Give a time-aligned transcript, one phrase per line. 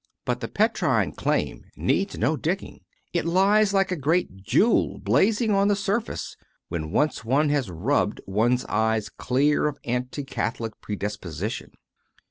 [0.25, 2.79] But the Petrine claim needs no digging:
[3.13, 6.35] it lies like a great jewel, blazing on the surface,
[6.69, 11.73] when once one has rubbed one s eyes clear of anti Catholic predisposition.